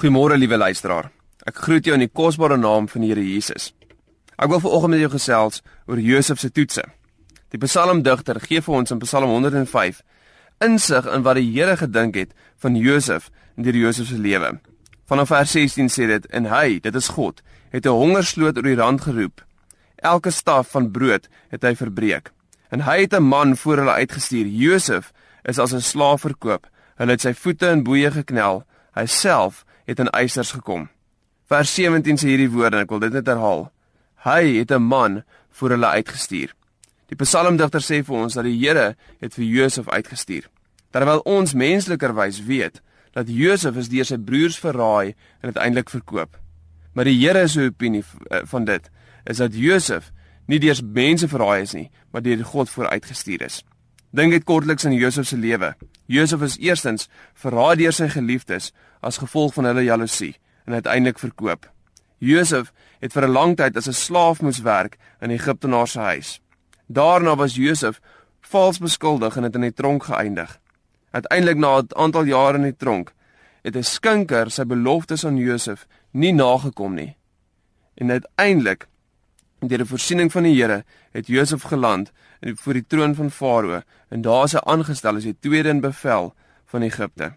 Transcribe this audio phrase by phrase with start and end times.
[0.00, 1.10] Goeiemôre liewe luisteraar.
[1.44, 3.66] Ek groet jou in die kosbare naam van die Here Jesus.
[4.40, 6.86] Ek wil vanoggend met jou gesels oor Josef se toetse.
[7.52, 10.00] Die psalmdigter gee vir ons in Psalm 105
[10.64, 12.32] insig in wat die Here gedink het
[12.64, 13.28] van Josef
[13.58, 14.54] en deur Josef se lewe.
[15.04, 18.80] Vanaf vers 16 sê dit en hy, dit is God, het 'n hongersloot oor die
[18.80, 19.44] rand geroep.
[20.00, 22.32] Elke staf van brood het hy verbreek.
[22.72, 24.46] En hy het 'n man voor hulle uitgestuur.
[24.48, 25.12] Josef
[25.44, 26.66] is as 'n slaaf verkoop.
[26.96, 28.64] Hulle het sy voete in boeye geknel.
[28.94, 30.86] Hy self het in eisers gekom.
[31.50, 33.66] Vers 17 sê hierdie woorde en ek wil dit net herhaal.
[34.22, 36.54] Hy het 'n man voor hulle uitgestuur.
[37.10, 40.46] Die psalmdigter sê vir ons dat die Here het vir Josef uitgestuur.
[40.90, 42.80] Terwyl ons menslikerwys weet
[43.12, 46.38] dat Josef is deur sy broers verraai en uiteindelik verkoop.
[46.94, 48.90] Maar die Here se opinie eh, van dit
[49.24, 50.12] is dat Josef
[50.46, 53.64] nie deur mense verraai is nie, maar deur God vooruitgestuur is.
[54.10, 55.74] Dink dit kortliks aan Josef se lewe.
[56.06, 58.72] Josef is eerstens verraai deur sy geliefdes
[59.06, 60.34] as gevolg van hulle jaloesie
[60.66, 61.68] en uiteindelik verkoop.
[62.18, 66.40] Josef het vir 'n lang tyd as 'n slaaf moes werk in Egiptenaar se huis.
[66.86, 68.00] Daarna was Josef
[68.40, 70.58] vals beskuldig en het in die tronk geëindig.
[71.10, 73.12] Uiteindelik na 'n aantal jare in die tronk
[73.62, 77.16] het 'n skinker sy beloftes aan Josef nie nagekom nie.
[77.94, 78.86] En uiteindelik
[79.68, 84.22] deur die voorsiening van die Here het Josef geland voor die troon van Farao en
[84.22, 86.32] daar is hy aangestel as die tweede in bevel
[86.72, 87.34] van Egipte.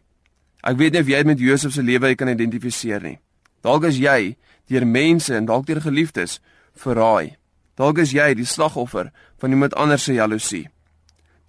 [0.64, 3.18] Ek weet nie of jy met Josef se lewe kan identifiseer nie.
[3.64, 4.36] Dalk is jy
[4.72, 6.40] deur mense en dalk deur geliefdes
[6.80, 7.36] verraai.
[7.76, 10.68] Dalk is jy die slagoffer van iemand anders se jaloesie.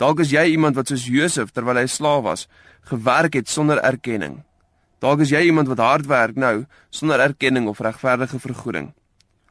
[0.00, 2.48] Dalk is jy iemand wat soos Josef terwyl hy slaaf was,
[2.90, 4.40] gewerk het sonder erkenning.
[5.04, 8.90] Dalk is jy iemand wat hard werk nou sonder erkenning of regverdige vergoeding.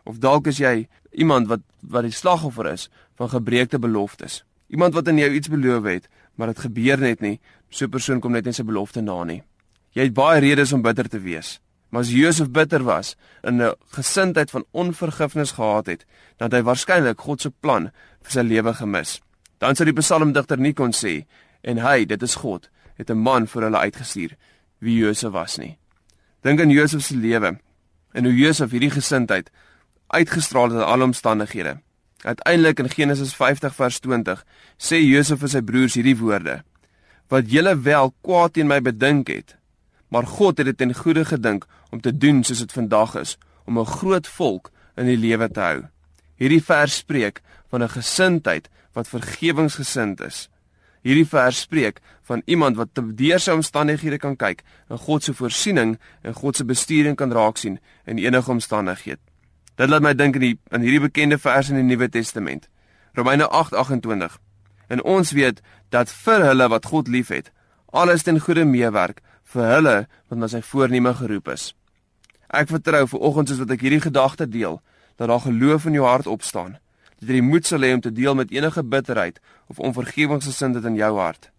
[0.03, 4.44] Of dalk is jy iemand wat wat die slagoffer is van gebreekte beloftes.
[4.67, 7.39] Iemand wat aan jou iets beloof het, maar dit gebeur net nie.
[7.70, 9.44] So 'n persoon kom net nie sy belofte na nie.
[9.92, 11.59] Jy het baie redes om bitter te wees.
[11.89, 16.05] Maar as Josef bitter was en 'n gesindheid van onvergifnis gehad het,
[16.38, 19.22] dan het hy waarskynlik God se plan vir sy lewe gemis.
[19.58, 21.26] Dan sou die psalmdigter nie kon sê
[21.61, 24.36] en hy, dit is God, het 'n man vir hulle uitgestuur
[24.80, 25.77] wie Josef was nie.
[26.42, 27.60] Dink aan Josef se lewe
[28.14, 29.52] en hoe Josef hierdie gesindheid
[30.13, 31.77] uitgestraal het in alle omstandighede.
[32.23, 34.45] Uiteindelik in Genesis 50 vers 20
[34.77, 36.61] sê Josef vir sy broers hierdie woorde:
[37.27, 39.57] Wat julle wel kwaad teen my bedink het,
[40.07, 43.79] maar God het dit ten goeie gedink om te doen soos dit vandag is, om
[43.79, 45.83] 'n groot volk in die lewe te hou.
[46.37, 50.49] Hierdie vers spreek van 'n gesindheid wat vergewensgesind is.
[51.01, 55.33] Hierdie vers spreek van iemand wat te deur sy omstandighede kan kyk en God se
[55.33, 59.33] voorsiening en God se bestuuring kan raak sien in enige omstandighede.
[59.76, 62.67] Dit laat my dink aan die aan hierdie bekende vers in die Nuwe Testament.
[63.17, 64.38] Romeine 8:28.
[64.88, 67.52] En ons weet dat vir hulle wat God liefhet,
[67.89, 69.95] alles ten goeie meewerk vir hulle
[70.30, 71.73] wat na sy voorneme geroep is.
[72.50, 74.82] Ek vertrou vir oggend soos wat ek hierdie gedagte deel,
[75.17, 76.78] dat daar geloof in jou hart opstaan.
[77.20, 80.95] Dat jy die moed sal hê om te deel met enige bitterheid of onvergewingsgesindheid in
[80.95, 81.50] jou hart.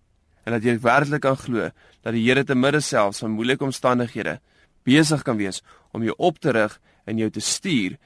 [0.46, 1.70] En dat jy werklik kan glo
[2.02, 4.38] dat die Here te midde selfs van moeilike omstandighede
[4.84, 7.96] besig kan wees om jou op te rig en jou te stuur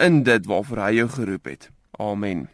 [0.00, 1.70] in dit waarvoor hy jou geroep het.
[2.00, 2.48] Amen.